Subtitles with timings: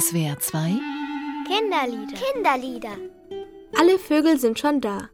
[0.00, 0.80] SWR 2
[1.46, 2.16] Kinderlieder.
[2.16, 2.96] Kinderlieder.
[3.78, 5.08] Alle Vögel sind schon da.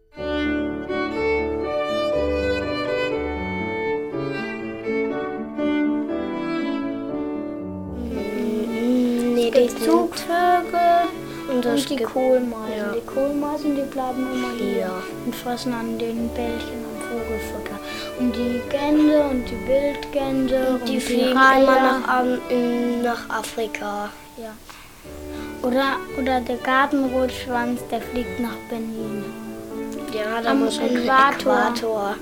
[9.35, 11.09] Nee, die Zugvögel
[11.51, 12.77] und, und die Kohlmeisen.
[12.77, 12.93] Ja.
[12.93, 15.03] Die Kohlmeisen, die bleiben immer hier Ja.
[15.25, 17.80] und fressen an den Bällchen am Vogelfutter.
[18.21, 21.63] Und die Gänse und die Wildgänse und die fliegen Reiher.
[21.63, 24.11] immer nach, in, nach Afrika.
[24.37, 24.53] Ja.
[25.63, 29.25] Oder, oder der Gartenrotschwanz, der fliegt nach Benin.
[30.13, 31.73] Ja, da Am muss ein Äquator.
[31.75, 32.17] Äquator.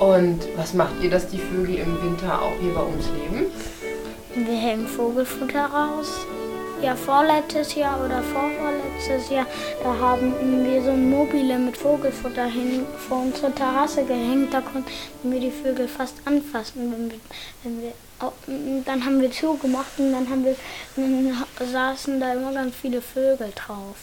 [0.00, 3.46] Und was macht ihr, dass die Vögel im Winter auch hier bei uns leben?
[4.34, 6.26] Wir hängen Vogelfutter raus.
[6.84, 9.46] Ja, vorletztes Jahr oder vorvorletztes Jahr,
[9.82, 10.34] da haben
[10.66, 14.52] wir so ein Mobile mit Vogelfutter hin vor unsere Terrasse gehängt.
[14.52, 14.92] Da konnten
[15.22, 16.92] wir die Vögel fast anfassen.
[16.92, 17.20] Wenn wir,
[17.62, 20.56] wenn wir, dann haben wir zugemacht und dann, haben wir,
[20.94, 23.96] dann saßen da immer ganz viele Vögel drauf.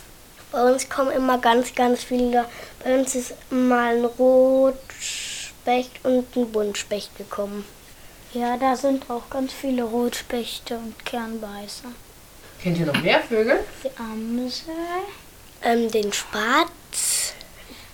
[0.51, 2.45] Bei uns kommen immer ganz, ganz viele.
[2.83, 7.63] Bei uns ist mal ein Rotspecht und ein Buntspecht gekommen.
[8.33, 11.89] Ja, da sind auch ganz viele Rotspechte und Kernbeißer.
[12.61, 13.59] Kennt ihr noch mehr Vögel?
[13.83, 14.73] Die Amsel,
[15.63, 17.33] Ähm, den Spatz,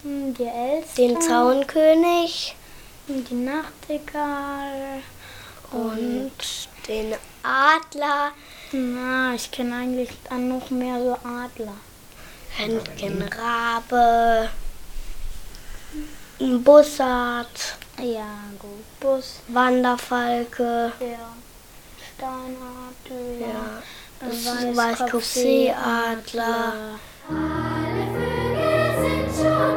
[0.04, 2.56] hm, die Elster, den Zaunkönig
[3.08, 5.02] die Nachtigall.
[5.72, 6.32] und
[6.88, 8.32] den Adler,
[8.72, 11.73] Na, ich kenne eigentlich dann noch mehr so Adler.
[12.60, 14.50] Röntgenrabe,
[16.40, 18.28] ein Bussard, Ja,
[18.60, 19.00] gut.
[19.00, 21.34] Bus, Wanderfalke, ja.
[22.16, 23.84] Steinadler, ja,
[24.45, 26.73] Weißkopfseeadler.
[27.30, 29.77] Alle Vögel sind schon